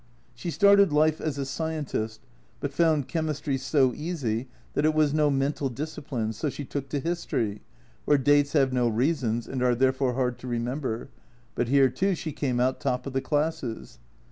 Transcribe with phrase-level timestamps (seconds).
[0.33, 2.21] She started life as a scientist,
[2.59, 6.99] but found chemistry so easy that it was no mental discipline, so she took to
[6.99, 7.61] history,
[8.05, 11.09] where dates have no reasons and are therefore hard to remember,
[11.53, 13.99] but here, too, she came out top of the classes.